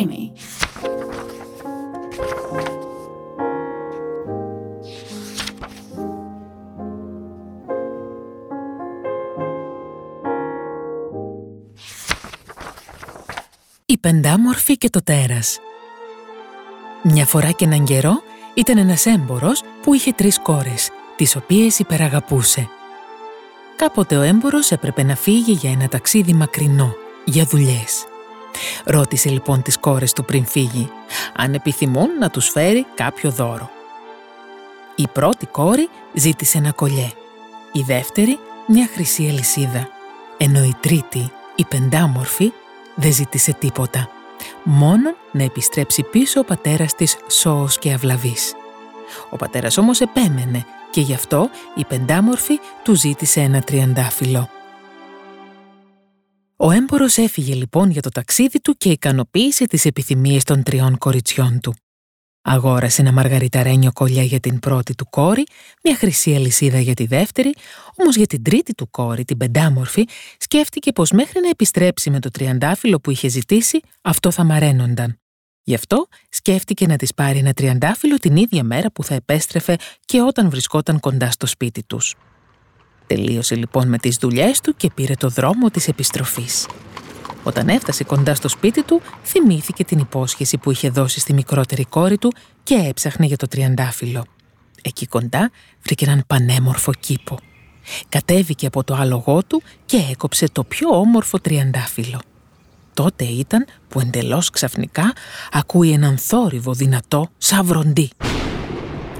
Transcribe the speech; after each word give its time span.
creamy. 0.00 0.32
Η 13.86 13.98
πεντάμορφη 13.98 14.76
και 14.76 14.90
το 14.90 15.02
τέρας 15.02 15.58
Μια 17.02 17.26
φορά 17.26 17.50
και 17.50 17.64
έναν 17.64 17.84
καιρό 17.84 18.22
ήταν 18.54 18.78
ένας 18.78 19.06
έμπορος 19.06 19.62
που 19.82 19.94
είχε 19.94 20.12
τρεις 20.12 20.38
κόρες, 20.38 20.90
τις 21.16 21.36
οποίες 21.36 21.78
υπεραγαπούσε. 21.78 22.68
Κάποτε 23.76 24.16
ο 24.16 24.22
έμπορος 24.22 24.70
έπρεπε 24.70 25.02
να 25.02 25.16
φύγει 25.16 25.52
για 25.52 25.70
ένα 25.70 25.88
ταξίδι 25.88 26.32
μακρινό, 26.32 26.94
για 27.24 27.44
δουλειές. 27.44 28.04
Ρώτησε 28.84 29.28
λοιπόν 29.28 29.62
τις 29.62 29.78
κόρες 29.78 30.12
του 30.12 30.24
πριν 30.24 30.46
φύγει, 30.46 30.90
αν 31.36 31.54
επιθυμούν 31.54 32.08
να 32.18 32.30
τους 32.30 32.48
φέρει 32.48 32.86
κάποιο 32.94 33.30
δώρο. 33.30 33.70
Η 34.94 35.08
πρώτη 35.12 35.46
κόρη 35.46 35.88
ζήτησε 36.14 36.58
ένα 36.58 36.72
κολλιέ, 36.72 37.10
η 37.72 37.80
δεύτερη 37.80 38.38
μια 38.66 38.88
χρυσή 38.92 39.28
αλυσίδα, 39.28 39.88
ενώ 40.36 40.64
η 40.64 40.74
τρίτη, 40.80 41.32
η 41.54 41.64
πεντάμορφη, 41.64 42.52
δεν 42.94 43.12
ζήτησε 43.12 43.52
τίποτα. 43.52 44.08
Μόνο 44.62 45.14
να 45.32 45.42
επιστρέψει 45.42 46.02
πίσω 46.02 46.40
ο 46.40 46.44
πατέρας 46.44 46.94
της 46.94 47.16
σώος 47.28 47.78
και 47.78 47.92
αυλαβής. 47.92 48.54
Ο 49.30 49.36
πατέρας 49.36 49.78
όμως 49.78 50.00
επέμενε 50.00 50.64
και 50.90 51.00
γι' 51.00 51.14
αυτό 51.14 51.50
η 51.74 51.84
πεντάμορφη 51.84 52.60
του 52.82 52.94
ζήτησε 52.94 53.40
ένα 53.40 53.60
τριαντάφυλλο. 53.60 54.48
Ο 56.62 56.70
έμπορος 56.70 57.16
έφυγε 57.16 57.54
λοιπόν 57.54 57.90
για 57.90 58.02
το 58.02 58.08
ταξίδι 58.08 58.60
του 58.60 58.76
και 58.76 58.90
ικανοποίησε 58.90 59.66
τις 59.66 59.84
επιθυμίες 59.84 60.44
των 60.44 60.62
τριών 60.62 60.98
κοριτσιών 60.98 61.60
του. 61.60 61.74
Αγόρασε 62.42 63.00
ένα 63.00 63.12
μαργαριταρένιο 63.12 63.92
κολλιά 63.92 64.22
για 64.22 64.40
την 64.40 64.58
πρώτη 64.58 64.94
του 64.94 65.06
κόρη, 65.10 65.46
μια 65.84 65.96
χρυσή 65.96 66.34
αλυσίδα 66.34 66.80
για 66.80 66.94
τη 66.94 67.06
δεύτερη, 67.06 67.54
όμως 67.96 68.16
για 68.16 68.26
την 68.26 68.42
τρίτη 68.42 68.74
του 68.74 68.90
κόρη, 68.90 69.24
την 69.24 69.36
πεντάμορφη, 69.36 70.08
σκέφτηκε 70.38 70.92
πως 70.92 71.10
μέχρι 71.10 71.40
να 71.40 71.48
επιστρέψει 71.48 72.10
με 72.10 72.20
το 72.20 72.30
τριαντάφυλλο 72.30 73.00
που 73.00 73.10
είχε 73.10 73.28
ζητήσει, 73.28 73.80
αυτό 74.02 74.30
θα 74.30 74.44
μαραίνονταν. 74.44 75.20
Γι' 75.62 75.74
αυτό 75.74 76.06
σκέφτηκε 76.28 76.86
να 76.86 76.96
της 76.96 77.14
πάρει 77.14 77.38
ένα 77.38 77.52
τριαντάφυλλο 77.52 78.16
την 78.16 78.36
ίδια 78.36 78.64
μέρα 78.64 78.90
που 78.90 79.04
θα 79.04 79.14
επέστρεφε 79.14 79.76
και 80.04 80.20
όταν 80.20 80.50
βρισκόταν 80.50 81.00
κοντά 81.00 81.30
στο 81.30 81.46
σπίτι 81.46 81.82
τους. 81.82 82.14
Τελείωσε 83.14 83.54
λοιπόν 83.54 83.88
με 83.88 83.98
τις 83.98 84.16
δουλειές 84.16 84.60
του 84.60 84.74
και 84.76 84.90
πήρε 84.94 85.14
το 85.14 85.28
δρόμο 85.28 85.70
της 85.70 85.88
επιστροφής. 85.88 86.66
Όταν 87.42 87.68
έφτασε 87.68 88.04
κοντά 88.04 88.34
στο 88.34 88.48
σπίτι 88.48 88.82
του, 88.82 89.00
θυμήθηκε 89.24 89.84
την 89.84 89.98
υπόσχεση 89.98 90.58
που 90.58 90.70
είχε 90.70 90.90
δώσει 90.90 91.20
στη 91.20 91.32
μικρότερη 91.32 91.84
κόρη 91.84 92.18
του 92.18 92.32
και 92.62 92.74
έψαχνε 92.74 93.26
για 93.26 93.36
το 93.36 93.46
τριαντάφυλλο. 93.46 94.24
Εκεί 94.82 95.06
κοντά 95.06 95.50
βρήκε 95.82 96.04
έναν 96.04 96.24
πανέμορφο 96.26 96.92
κήπο. 97.00 97.38
Κατέβηκε 98.08 98.66
από 98.66 98.84
το 98.84 98.94
άλογό 98.94 99.42
του 99.42 99.62
και 99.86 100.06
έκοψε 100.10 100.48
το 100.52 100.64
πιο 100.64 100.88
όμορφο 100.88 101.40
τριαντάφυλλο. 101.40 102.20
Τότε 102.94 103.24
ήταν 103.24 103.66
που 103.88 104.00
εντελώς 104.00 104.50
ξαφνικά 104.50 105.12
ακούει 105.52 105.90
έναν 105.90 106.18
θόρυβο 106.18 106.72
δυνατό 106.72 107.28
σαν 107.38 107.64
βροντί. 107.66 108.10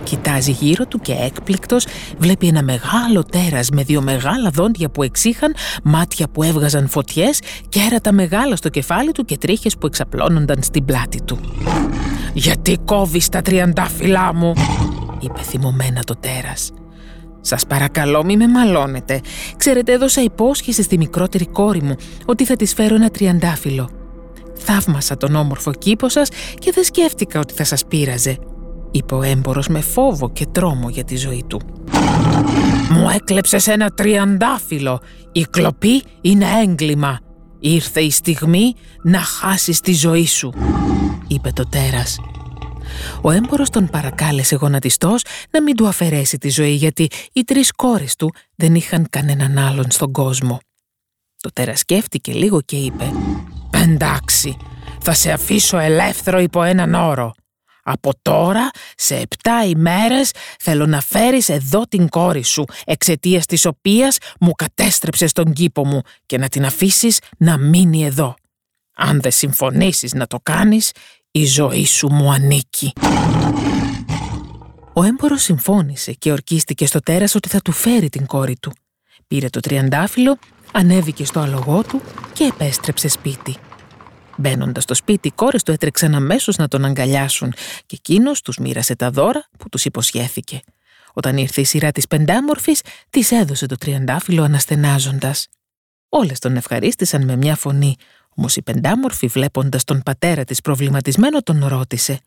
Κοιτάζει 0.02 0.50
γύρω 0.50 0.86
του 0.86 0.98
και 0.98 1.12
έκπληκτος 1.12 1.86
βλέπει 2.18 2.46
ένα 2.46 2.62
μεγάλο 2.62 3.24
τέρας 3.24 3.70
με 3.70 3.82
δύο 3.82 4.02
μεγάλα 4.02 4.50
δόντια 4.50 4.90
που 4.90 5.02
εξήχαν, 5.02 5.54
μάτια 5.82 6.28
που 6.28 6.42
έβγαζαν 6.42 6.88
φωτιές, 6.88 7.40
κέρατα 7.68 8.12
μεγάλα 8.12 8.56
στο 8.56 8.68
κεφάλι 8.68 9.12
του 9.12 9.24
και 9.24 9.36
τρίχες 9.36 9.76
που 9.78 9.86
εξαπλώνονταν 9.86 10.62
στην 10.62 10.84
πλάτη 10.84 11.22
του. 11.22 11.38
«Γιατί 12.34 12.78
κόβεις 12.84 13.28
τα 13.28 13.42
τριαντάφυλλά 13.42 14.34
μου» 14.34 14.52
είπε 15.20 15.40
θυμωμένα 15.42 16.02
το 16.04 16.14
τέρας. 16.20 16.72
«Σας 17.40 17.66
παρακαλώ 17.66 18.24
μη 18.24 18.36
με 18.36 18.48
μαλώνετε. 18.48 19.20
Ξέρετε 19.56 19.92
έδωσα 19.92 20.22
υπόσχεση 20.22 20.82
στη 20.82 20.98
μικρότερη 20.98 21.46
κόρη 21.46 21.82
μου 21.82 21.94
ότι 22.26 22.44
θα 22.44 22.56
της 22.56 22.74
φέρω 22.74 22.94
ένα 22.94 23.10
τριαντάφυλλο. 23.10 23.90
Θαύμασα 24.54 25.16
τον 25.16 25.34
όμορφο 25.34 25.72
κήπο 25.72 26.08
σας 26.08 26.28
και 26.58 26.72
δεν 26.74 26.84
σκέφτηκα 26.84 27.40
ότι 27.40 27.54
θα 27.54 27.64
σας 27.64 27.86
πείραζε 27.86 28.38
είπε 28.90 29.14
ο 29.14 29.22
έμπορος 29.22 29.68
με 29.68 29.80
φόβο 29.80 30.30
και 30.30 30.46
τρόμο 30.46 30.88
για 30.88 31.04
τη 31.04 31.16
ζωή 31.16 31.44
του. 31.46 31.60
«Μου 32.90 33.08
έκλεψες 33.14 33.66
ένα 33.66 33.90
τριαντάφυλλο. 33.90 35.00
Η 35.32 35.44
κλοπή 35.50 36.02
είναι 36.20 36.46
έγκλημα. 36.62 37.20
Ήρθε 37.60 38.00
η 38.00 38.10
στιγμή 38.10 38.74
να 39.02 39.18
χάσεις 39.18 39.80
τη 39.80 39.94
ζωή 39.94 40.26
σου», 40.26 40.52
είπε 41.28 41.50
το 41.52 41.68
τέρας. 41.68 42.18
Ο 43.20 43.30
έμπορος 43.30 43.70
τον 43.70 43.88
παρακάλεσε 43.90 44.56
γονατιστός 44.56 45.22
να 45.50 45.62
μην 45.62 45.76
του 45.76 45.86
αφαιρέσει 45.86 46.38
τη 46.38 46.48
ζωή 46.48 46.72
γιατί 46.72 47.08
οι 47.32 47.44
τρεις 47.44 47.72
κόρες 47.72 48.16
του 48.16 48.32
δεν 48.56 48.74
είχαν 48.74 49.06
κανέναν 49.10 49.58
άλλον 49.58 49.84
στον 49.88 50.12
κόσμο. 50.12 50.58
Το 51.40 51.50
τέρας 51.52 51.78
σκέφτηκε 51.78 52.32
λίγο 52.32 52.60
και 52.60 52.76
είπε 52.76 53.12
«Εντάξει, 53.70 54.56
θα 55.00 55.12
σε 55.12 55.32
αφήσω 55.32 55.78
ελεύθερο 55.78 56.40
υπό 56.40 56.62
έναν 56.62 56.94
όρο. 56.94 57.32
Από 57.82 58.12
τώρα, 58.22 58.70
σε 58.96 59.16
επτά 59.16 59.64
ημέρες, 59.64 60.30
θέλω 60.58 60.86
να 60.86 61.00
φέρεις 61.00 61.48
εδώ 61.48 61.82
την 61.88 62.08
κόρη 62.08 62.42
σου, 62.42 62.64
εξαιτίας 62.84 63.46
της 63.46 63.64
οποίας 63.64 64.18
μου 64.40 64.52
κατέστρεψες 64.52 65.32
τον 65.32 65.52
κήπο 65.52 65.86
μου 65.86 66.00
και 66.26 66.38
να 66.38 66.48
την 66.48 66.64
αφήσεις 66.64 67.18
να 67.38 67.58
μείνει 67.58 68.04
εδώ. 68.04 68.34
Αν 68.96 69.20
δεν 69.20 69.32
συμφωνήσεις 69.32 70.12
να 70.12 70.26
το 70.26 70.38
κάνεις, 70.42 70.90
η 71.30 71.46
ζωή 71.46 71.86
σου 71.86 72.08
μου 72.12 72.32
ανήκει. 72.32 72.92
Ο 74.92 75.02
έμπορος 75.02 75.42
συμφώνησε 75.42 76.12
και 76.12 76.32
ορκίστηκε 76.32 76.86
στο 76.86 76.98
τέρας 77.00 77.34
ότι 77.34 77.48
θα 77.48 77.60
του 77.60 77.72
φέρει 77.72 78.08
την 78.08 78.26
κόρη 78.26 78.56
του. 78.60 78.72
Πήρε 79.26 79.48
το 79.48 79.60
τριαντάφυλλο, 79.60 80.38
ανέβηκε 80.72 81.24
στο 81.24 81.40
αλογό 81.40 81.82
του 81.82 82.00
και 82.32 82.44
επέστρεψε 82.44 83.08
σπίτι. 83.08 83.56
Μπαίνοντας 84.40 84.82
στο 84.82 84.94
σπίτι, 84.94 85.28
οι 85.28 85.30
κόρες 85.30 85.62
του 85.62 85.72
έτρεξαν 85.72 86.14
αμέσως 86.14 86.56
να 86.56 86.68
τον 86.68 86.84
αγκαλιάσουν 86.84 87.52
και 87.86 87.96
εκείνος 87.98 88.42
τους 88.42 88.58
μοίρασε 88.58 88.96
τα 88.96 89.10
δώρα 89.10 89.48
που 89.58 89.68
τους 89.68 89.84
υποσχέθηκε. 89.84 90.60
Όταν 91.12 91.36
ήρθε 91.36 91.60
η 91.60 91.64
σειρά 91.64 91.92
της 91.92 92.06
πεντάμορφης, 92.06 92.82
της 93.10 93.30
έδωσε 93.30 93.66
το 93.66 93.76
τριαντάφυλλο 93.76 94.42
αναστενάζοντας. 94.42 95.48
Όλες 96.08 96.38
τον 96.38 96.56
ευχαρίστησαν 96.56 97.24
με 97.24 97.36
μια 97.36 97.56
φωνή, 97.56 97.96
όμως 98.36 98.56
η 98.56 98.62
πεντάμορφη, 98.62 99.26
βλέποντας 99.26 99.84
τον 99.84 100.02
πατέρα 100.02 100.44
της 100.44 100.60
προβληματισμένο, 100.60 101.42
τον 101.42 101.66
ρώτησε: 101.66 102.18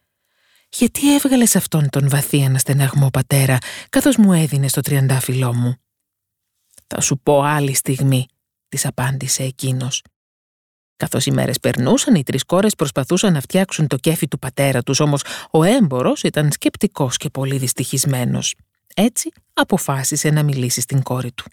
Γιατί 0.69 1.15
έβγαλες 1.15 1.55
αυτόν 1.55 1.89
τον 1.89 2.09
βαθύ 2.09 2.43
αναστεναγμό, 2.43 3.09
πατέρα, 3.09 3.57
καθώς 3.89 4.17
μου 4.17 4.33
έδινες 4.33 4.71
το 4.71 4.81
τριαντάφυλλό 4.81 5.53
μου; 5.53 5.75
Θα 6.87 7.01
σου 7.01 7.19
πω 7.23 7.41
άλλη 7.41 7.73
στιγμή, 7.73 8.25
της 8.69 8.85
απάντησε 8.85 9.43
εκείνος. 9.43 10.03
Καθώς 11.03 11.25
οι 11.25 11.31
μέρες 11.31 11.59
περνούσαν, 11.59 12.15
οι 12.15 12.23
τρεις 12.23 12.43
κόρες 12.45 12.75
προσπαθούσαν 12.75 13.33
να 13.33 13.39
φτιάξουν 13.41 13.87
το 13.87 13.97
κέφι 13.97 14.27
του 14.27 14.39
πατέρα 14.39 14.81
τους, 14.81 14.99
όμως 14.99 15.23
ο 15.51 15.63
έμπορο 15.63 16.13
ήταν 16.23 16.51
σκεπτικός 16.51 17.17
και 17.17 17.29
πολύ 17.29 17.57
δυστυχισμένος. 17.57 18.55
Έτσι 18.95 19.31
αποφάσισε 19.53 20.29
να 20.29 20.43
μιλήσει 20.43 20.81
στην 20.81 21.03
κόρη 21.03 21.31
του. 21.31 21.43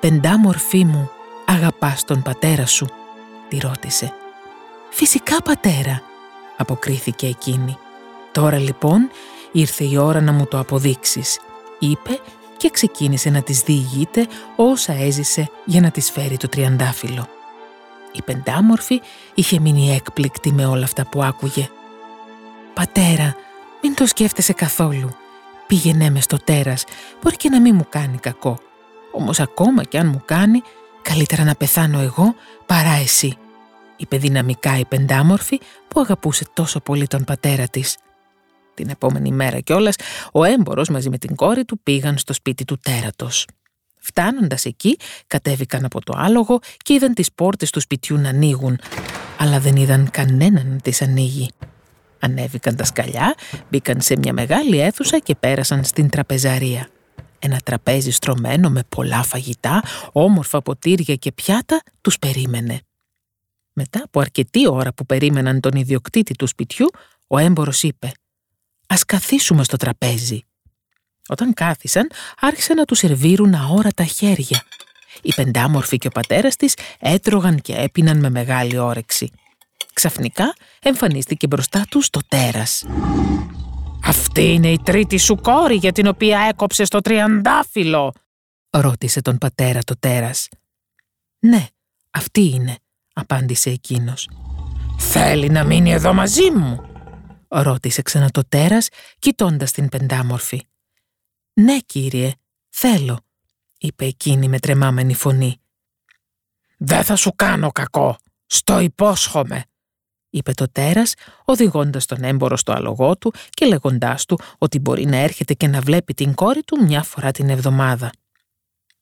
«Πεντάμορφή 0.00 0.84
μου, 0.84 1.10
αγαπάς 1.46 2.04
τον 2.04 2.22
πατέρα 2.22 2.66
σου» 2.66 2.86
τη 3.48 3.58
ρώτησε. 3.58 4.12
«Φυσικά 4.90 5.42
πατέρα» 5.42 6.02
αποκρίθηκε 6.56 7.26
εκείνη. 7.26 7.76
«Τώρα 8.32 8.58
λοιπόν 8.58 9.10
ήρθε 9.52 9.84
η 9.84 9.96
ώρα 9.96 10.20
να 10.20 10.32
μου 10.32 10.46
το 10.46 10.58
αποδείξεις» 10.58 11.38
είπε 11.78 12.18
και 12.56 12.70
ξεκίνησε 12.70 13.30
να 13.30 13.42
της 13.42 13.60
διηγείται 13.60 14.26
όσα 14.56 14.92
έζησε 14.92 15.50
για 15.64 15.80
να 15.80 15.90
της 15.90 16.10
φέρει 16.10 16.36
το 16.36 16.48
τριαντάφυλλο. 16.48 17.28
Η 18.18 18.22
πεντάμορφη 18.22 19.00
είχε 19.34 19.60
μείνει 19.60 19.94
έκπληκτη 19.94 20.52
με 20.52 20.66
όλα 20.66 20.84
αυτά 20.84 21.06
που 21.06 21.22
άκουγε. 21.22 21.68
«Πατέρα, 22.74 23.36
μην 23.82 23.94
το 23.94 24.06
σκέφτεσαι 24.06 24.52
καθόλου. 24.52 25.10
Πήγαινέ 25.66 26.10
μες 26.10 26.24
στο 26.24 26.36
τέρας, 26.36 26.84
μπορεί 27.22 27.36
και 27.36 27.48
να 27.48 27.60
μην 27.60 27.74
μου 27.74 27.86
κάνει 27.88 28.18
κακό. 28.18 28.58
Όμως 29.12 29.40
ακόμα 29.40 29.84
κι 29.84 29.98
αν 29.98 30.06
μου 30.06 30.22
κάνει, 30.24 30.62
καλύτερα 31.02 31.44
να 31.44 31.54
πεθάνω 31.54 32.00
εγώ 32.00 32.34
παρά 32.66 32.92
εσύ», 32.92 33.36
είπε 33.96 34.16
δυναμικά 34.16 34.78
η 34.78 34.84
πεντάμορφη 34.84 35.60
που 35.88 36.00
αγαπούσε 36.00 36.44
τόσο 36.52 36.80
πολύ 36.80 37.06
τον 37.06 37.24
πατέρα 37.24 37.68
της. 37.68 37.96
Την 38.74 38.88
επόμενη 38.88 39.30
μέρα 39.30 39.60
κιόλας, 39.60 39.94
ο 40.32 40.44
έμπορος 40.44 40.88
μαζί 40.88 41.10
με 41.10 41.18
την 41.18 41.34
κόρη 41.34 41.64
του 41.64 41.80
πήγαν 41.82 42.18
στο 42.18 42.32
σπίτι 42.32 42.64
του 42.64 42.78
τέρατος. 42.82 43.46
Φτάνοντας 44.08 44.64
εκεί, 44.64 44.96
κατέβηκαν 45.26 45.84
από 45.84 46.04
το 46.04 46.12
άλογο 46.16 46.58
και 46.76 46.92
είδαν 46.92 47.14
τις 47.14 47.32
πόρτες 47.32 47.70
του 47.70 47.80
σπιτιού 47.80 48.16
να 48.16 48.28
ανοίγουν, 48.28 48.78
αλλά 49.38 49.60
δεν 49.60 49.76
είδαν 49.76 50.10
κανέναν 50.10 50.68
να 50.68 50.76
τις 50.76 51.02
ανοίγει. 51.02 51.50
Ανέβηκαν 52.18 52.76
τα 52.76 52.84
σκαλιά, 52.84 53.34
μπήκαν 53.68 54.00
σε 54.00 54.16
μια 54.18 54.32
μεγάλη 54.32 54.80
αίθουσα 54.80 55.18
και 55.18 55.34
πέρασαν 55.34 55.84
στην 55.84 56.08
τραπεζαρία. 56.08 56.88
Ένα 57.38 57.60
τραπέζι 57.64 58.10
στρωμένο 58.10 58.70
με 58.70 58.82
πολλά 58.88 59.22
φαγητά, 59.22 59.82
όμορφα 60.12 60.62
ποτήρια 60.62 61.14
και 61.14 61.32
πιάτα 61.32 61.82
τους 62.00 62.18
περίμενε. 62.18 62.80
Μετά 63.72 64.02
από 64.04 64.20
αρκετή 64.20 64.68
ώρα 64.68 64.92
που 64.92 65.06
περίμεναν 65.06 65.60
τον 65.60 65.72
ιδιοκτήτη 65.72 66.34
του 66.34 66.46
σπιτιού, 66.46 66.86
ο 67.26 67.38
έμπορος 67.38 67.82
είπε 67.82 68.12
«Ας 68.86 69.04
καθίσουμε 69.04 69.64
στο 69.64 69.76
τραπέζι». 69.76 70.42
Όταν 71.28 71.54
κάθισαν, 71.54 72.10
άρχισαν 72.40 72.76
να 72.76 72.84
τους 72.84 72.98
σερβίρουν 72.98 73.54
αόρατα 73.54 74.04
χέρια. 74.04 74.62
Οι 75.22 75.32
πεντάμορφοι 75.34 75.98
και 75.98 76.06
ο 76.06 76.10
πατέρας 76.10 76.56
της 76.56 76.74
έτρωγαν 76.98 77.60
και 77.60 77.74
έπιναν 77.74 78.18
με 78.18 78.30
μεγάλη 78.30 78.78
όρεξη. 78.78 79.30
Ξαφνικά 79.92 80.54
εμφανίστηκε 80.82 81.46
μπροστά 81.46 81.84
τους 81.90 82.10
το 82.10 82.20
τέρας. 82.28 82.84
«Αυτή 84.04 84.52
είναι 84.52 84.68
η 84.68 84.80
τρίτη 84.84 85.18
σου 85.18 85.36
κόρη 85.36 85.74
για 85.74 85.92
την 85.92 86.06
οποία 86.06 86.40
έκοψε 86.48 86.82
το 86.88 87.00
τριαντάφυλλο», 87.00 88.12
ρώτησε 88.70 89.20
τον 89.20 89.38
πατέρα 89.38 89.80
το 89.84 89.94
τέρας. 89.98 90.48
«Ναι, 91.38 91.66
αυτή 92.10 92.40
είναι», 92.40 92.76
απάντησε 93.12 93.70
εκείνος. 93.70 94.30
«Θέλει 94.98 95.48
να 95.48 95.64
μείνει 95.64 95.92
εδώ 95.92 96.12
μαζί 96.12 96.50
μου», 96.50 96.80
ρώτησε 97.48 98.02
ξανά 98.02 98.30
το 98.30 98.42
τέρας, 98.48 98.88
κοιτώντας 99.18 99.72
την 99.72 99.88
πεντάμορφη. 99.88 100.62
«Ναι, 101.58 101.78
κύριε, 101.78 102.32
θέλω», 102.68 103.20
είπε 103.78 104.04
εκείνη 104.04 104.48
με 104.48 104.58
τρεμάμενη 104.58 105.14
φωνή. 105.14 105.60
«Δεν 106.78 107.04
θα 107.04 107.16
σου 107.16 107.32
κάνω 107.36 107.70
κακό, 107.70 108.16
στο 108.46 108.78
υπόσχομαι», 108.78 109.64
είπε 110.30 110.52
το 110.52 110.70
τέρας, 110.72 111.14
οδηγώντας 111.44 112.06
τον 112.06 112.24
έμπορο 112.24 112.56
στο 112.56 112.72
αλογό 112.72 113.16
του 113.16 113.32
και 113.50 113.66
λέγοντάς 113.66 114.24
του 114.24 114.38
ότι 114.58 114.78
μπορεί 114.78 115.06
να 115.06 115.16
έρχεται 115.16 115.54
και 115.54 115.66
να 115.66 115.80
βλέπει 115.80 116.14
την 116.14 116.34
κόρη 116.34 116.62
του 116.62 116.84
μια 116.84 117.02
φορά 117.02 117.30
την 117.30 117.48
εβδομάδα. 117.50 118.10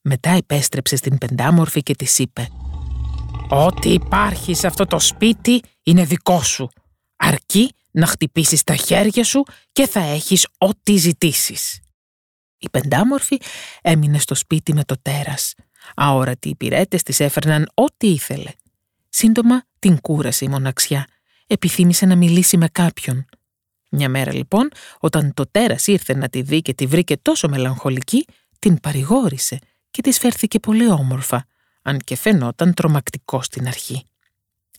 Μετά 0.00 0.30
επέστρεψε 0.30 0.96
στην 0.96 1.18
πεντάμορφη 1.18 1.82
και 1.82 1.94
της 1.94 2.18
είπε 2.18 2.48
«Ό,τι 3.48 3.92
υπάρχει 3.92 4.54
σε 4.54 4.66
αυτό 4.66 4.86
το 4.86 4.98
σπίτι 4.98 5.62
είναι 5.82 6.04
δικό 6.04 6.42
σου, 6.42 6.68
αρκεί 7.16 7.72
να 7.90 8.06
χτυπήσεις 8.06 8.62
τα 8.62 8.76
χέρια 8.76 9.24
σου 9.24 9.42
και 9.72 9.86
θα 9.86 10.00
έχεις 10.00 10.46
ό,τι 10.58 10.96
ζητήσεις». 10.96 11.80
Η 12.66 12.70
πεντάμορφη 12.70 13.40
έμεινε 13.82 14.18
στο 14.18 14.34
σπίτι 14.34 14.74
με 14.74 14.84
το 14.84 14.96
τέρας. 15.02 15.54
Αόρατοι 15.96 16.48
υπηρέτες 16.48 17.02
της 17.02 17.20
έφερναν 17.20 17.68
ό,τι 17.74 18.06
ήθελε. 18.06 18.50
Σύντομα 19.08 19.62
την 19.78 20.00
κούρασε 20.00 20.44
η 20.44 20.48
μοναξιά. 20.48 21.06
Επιθύμησε 21.46 22.06
να 22.06 22.16
μιλήσει 22.16 22.56
με 22.56 22.68
κάποιον. 22.68 23.24
Μια 23.90 24.08
μέρα 24.08 24.32
λοιπόν, 24.32 24.68
όταν 24.98 25.34
το 25.34 25.46
τέρας 25.50 25.86
ήρθε 25.86 26.14
να 26.14 26.28
τη 26.28 26.42
δει 26.42 26.62
και 26.62 26.74
τη 26.74 26.86
βρήκε 26.86 27.16
τόσο 27.16 27.48
μελαγχολική, 27.48 28.26
την 28.58 28.80
παρηγόρησε 28.80 29.58
και 29.90 30.02
της 30.02 30.18
φέρθηκε 30.18 30.58
πολύ 30.58 30.90
όμορφα, 30.90 31.46
αν 31.82 31.98
και 31.98 32.16
φαινόταν 32.16 32.74
τρομακτικό 32.74 33.42
στην 33.42 33.66
αρχή. 33.66 34.04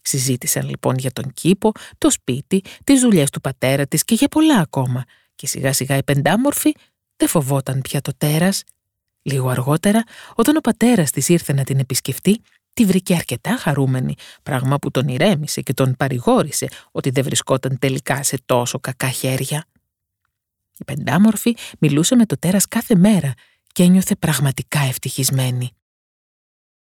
Συζήτησαν 0.01 0.69
λοιπόν 0.69 0.95
για 0.97 1.11
τον 1.11 1.33
κήπο, 1.33 1.71
το 1.97 2.09
σπίτι, 2.09 2.63
τις 2.83 3.01
δουλειές 3.01 3.29
του 3.29 3.41
πατέρα 3.41 3.87
της 3.87 4.03
και 4.03 4.15
για 4.15 4.27
πολλά 4.27 4.59
ακόμα 4.59 5.03
και 5.35 5.47
σιγά 5.47 5.73
σιγά 5.73 5.97
η 5.97 6.03
πεντάμορφη 6.03 6.75
δεν 7.17 7.27
φοβόταν 7.27 7.81
πια 7.81 8.01
το 8.01 8.11
τέρας. 8.17 8.63
Λίγο 9.21 9.49
αργότερα, 9.49 10.03
όταν 10.35 10.55
ο 10.55 10.59
πατέρας 10.59 11.11
της 11.11 11.29
ήρθε 11.29 11.53
να 11.53 11.63
την 11.63 11.79
επισκεφτεί, 11.79 12.41
τη 12.73 12.85
βρήκε 12.85 13.15
αρκετά 13.15 13.57
χαρούμενη, 13.57 14.15
πράγμα 14.43 14.77
που 14.77 14.91
τον 14.91 15.07
ηρέμησε 15.07 15.61
και 15.61 15.73
τον 15.73 15.95
παρηγόρησε 15.95 16.67
ότι 16.91 17.09
δεν 17.09 17.23
βρισκόταν 17.23 17.79
τελικά 17.79 18.23
σε 18.23 18.37
τόσο 18.45 18.79
κακά 18.79 19.09
χέρια. 19.09 19.65
Η 20.77 20.83
πεντάμορφη 20.83 21.55
μιλούσε 21.79 22.15
με 22.15 22.25
το 22.25 22.37
τέρας 22.37 22.67
κάθε 22.67 22.95
μέρα 22.95 23.33
και 23.73 23.83
ένιωθε 23.83 24.15
πραγματικά 24.15 24.79
ευτυχισμένη. 24.79 25.71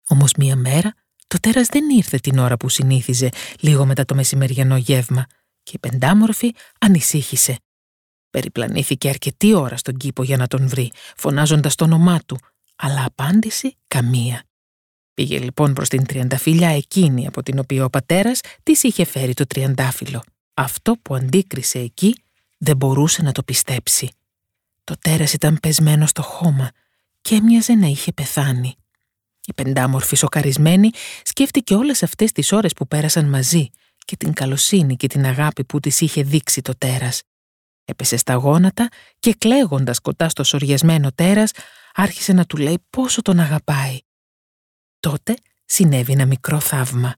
Όμως 0.08 0.32
μία 0.36 0.56
μέρα 0.56 0.94
το 1.26 1.38
τέρας 1.40 1.68
δεν 1.68 1.90
ήρθε 1.90 2.18
την 2.18 2.38
ώρα 2.38 2.56
που 2.56 2.68
συνήθιζε 2.68 3.28
λίγο 3.60 3.86
μετά 3.86 4.04
το 4.04 4.14
μεσημεριανό 4.14 4.76
γεύμα 4.76 5.26
και 5.62 5.72
η 5.74 5.78
πεντάμορφη 5.78 6.54
ανησύχησε. 6.78 7.58
Περιπλανήθηκε 8.30 9.08
αρκετή 9.08 9.54
ώρα 9.54 9.76
στον 9.76 9.96
κήπο 9.96 10.22
για 10.22 10.36
να 10.36 10.46
τον 10.46 10.68
βρει, 10.68 10.92
φωνάζοντας 11.16 11.74
το 11.74 11.84
όνομά 11.84 12.20
του, 12.26 12.38
αλλά 12.76 13.04
απάντηση 13.04 13.76
καμία. 13.88 14.42
Πήγε 15.14 15.38
λοιπόν 15.38 15.72
προς 15.72 15.88
την 15.88 16.06
τριανταφύλια 16.06 16.68
εκείνη 16.68 17.26
από 17.26 17.42
την 17.42 17.58
οποία 17.58 17.84
ο 17.84 17.90
πατέρας 17.90 18.40
της 18.62 18.82
είχε 18.82 19.04
φέρει 19.04 19.34
το 19.34 19.46
τριαντάφυλλο. 19.46 20.22
Αυτό 20.54 20.96
που 21.02 21.14
αντίκρισε 21.14 21.78
εκεί 21.78 22.14
δεν 22.58 22.76
μπορούσε 22.76 23.22
να 23.22 23.32
το 23.32 23.42
πιστέψει. 23.42 24.10
Το 24.84 24.94
τέρας 24.98 25.32
ήταν 25.32 25.58
πεσμένο 25.62 26.06
στο 26.06 26.22
χώμα 26.22 26.70
και 27.20 27.34
έμοιαζε 27.34 27.72
να 27.72 27.86
είχε 27.86 28.12
πεθάνει. 28.12 28.74
Η 29.46 29.54
πεντάμορφη 29.54 30.16
σοκαρισμένη 30.16 30.90
σκέφτηκε 31.22 31.74
όλες 31.74 32.02
αυτές 32.02 32.32
τις 32.32 32.52
ώρες 32.52 32.72
που 32.72 32.86
πέρασαν 32.88 33.28
μαζί 33.28 33.70
και 34.04 34.16
την 34.16 34.32
καλοσύνη 34.32 34.96
και 34.96 35.06
την 35.06 35.24
αγάπη 35.24 35.64
που 35.64 35.80
της 35.80 36.00
είχε 36.00 36.22
δείξει 36.22 36.62
το 36.62 36.72
τέρας. 36.78 37.22
Έπεσε 37.90 38.16
στα 38.16 38.34
γόνατα 38.34 38.88
και 39.18 39.34
κλαίγοντας 39.34 40.00
κοντά 40.00 40.28
στο 40.28 40.44
σοριασμένο 40.44 41.12
τέρας 41.12 41.52
άρχισε 41.94 42.32
να 42.32 42.44
του 42.44 42.56
λέει 42.56 42.78
πόσο 42.90 43.22
τον 43.22 43.38
αγαπάει. 43.38 43.98
Τότε 45.00 45.36
συνέβη 45.64 46.12
ένα 46.12 46.26
μικρό 46.26 46.60
θαύμα. 46.60 47.14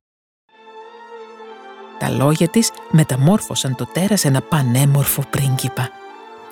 Τα 1.98 2.10
λόγια 2.10 2.48
της 2.48 2.70
μεταμόρφωσαν 2.90 3.74
το 3.74 3.86
τέρας 3.86 4.24
ένα 4.24 4.40
πανέμορφο 4.40 5.22
πρίγκιπα. 5.30 5.90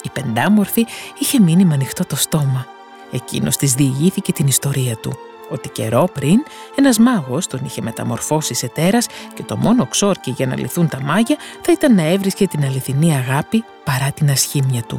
Η 0.02 0.10
πεντάμορφη 0.10 0.86
είχε 1.18 1.40
μείνει 1.40 1.64
με 1.64 1.74
ανοιχτό 1.74 2.04
το 2.04 2.16
στόμα. 2.16 2.66
Εκείνος 3.12 3.56
της 3.56 3.74
διηγήθηκε 3.74 4.32
την 4.32 4.46
ιστορία 4.46 4.96
του. 4.96 5.27
Ότι 5.48 5.68
καιρό 5.68 6.08
πριν 6.12 6.44
ένας 6.74 6.98
μάγος 6.98 7.46
τον 7.46 7.60
είχε 7.64 7.82
μεταμορφώσει 7.82 8.54
σε 8.54 8.68
τέρας 8.68 9.06
και 9.34 9.42
το 9.42 9.56
μόνο 9.56 9.86
ξόρκι 9.86 10.30
για 10.30 10.46
να 10.46 10.58
λυθούν 10.58 10.88
τα 10.88 11.00
μάγια 11.02 11.36
θα 11.60 11.72
ήταν 11.72 11.94
να 11.94 12.02
έβρισκε 12.02 12.46
την 12.46 12.64
αληθινή 12.64 13.16
αγάπη 13.16 13.64
παρά 13.84 14.12
την 14.12 14.30
ασχήμια 14.30 14.82
του. 14.82 14.98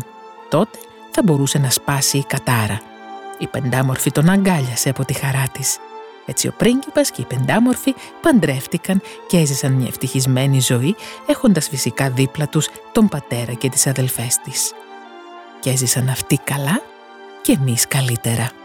Τότε 0.49 0.77
θα 1.11 1.21
μπορούσε 1.23 1.57
να 1.57 1.69
σπάσει 1.69 2.17
η 2.17 2.23
κατάρα. 2.23 2.81
Η 3.37 3.47
πεντάμορφη 3.47 4.11
τον 4.11 4.29
αγκάλιασε 4.29 4.89
από 4.89 5.05
τη 5.05 5.13
χαρά 5.13 5.43
της. 5.51 5.77
Έτσι 6.25 6.47
ο 6.47 6.53
πρίγκιπας 6.57 7.11
και 7.11 7.21
η 7.21 7.25
πεντάμορφη 7.25 7.95
παντρεύτηκαν 8.21 9.01
και 9.27 9.37
έζησαν 9.37 9.71
μια 9.71 9.87
ευτυχισμένη 9.87 10.59
ζωή 10.61 10.95
έχοντας 11.25 11.67
φυσικά 11.67 12.09
δίπλα 12.09 12.47
τους 12.47 12.69
τον 12.91 13.07
πατέρα 13.07 13.53
και 13.53 13.69
τις 13.69 13.87
αδελφές 13.87 14.37
της. 14.43 14.73
Και 15.59 15.69
έζησαν 15.69 16.09
αυτοί 16.09 16.39
καλά 16.43 16.81
και 17.41 17.51
εμείς 17.51 17.87
καλύτερα. 17.87 18.58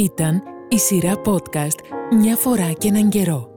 Ήταν 0.00 0.42
η 0.68 0.78
σειρά 0.78 1.20
podcast 1.24 1.78
«Μια 2.20 2.36
φορά 2.36 2.72
και 2.72 2.88
έναν 2.88 3.08
καιρό». 3.08 3.48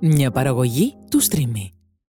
Μια 0.00 0.30
παραγωγή 0.30 0.94
του 1.10 1.22
Streamy. 1.22 1.83